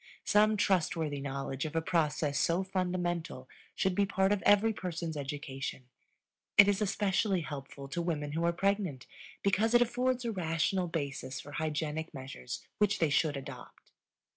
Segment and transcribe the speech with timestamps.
[0.25, 5.89] Some trustworthy knowledge of a process so fundamental should be part of every person's education;
[6.57, 9.05] it is especially helpful to women who are pregnant
[9.43, 13.91] because it affords a rational basis for hygienic measures which they should adopt.